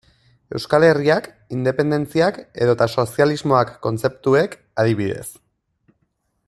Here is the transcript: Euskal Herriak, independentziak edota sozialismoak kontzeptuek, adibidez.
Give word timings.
Euskal 0.59 0.85
Herriak, 0.85 1.27
independentziak 1.57 2.39
edota 2.67 2.89
sozialismoak 2.95 3.75
kontzeptuek, 3.87 4.59
adibidez. 4.85 5.27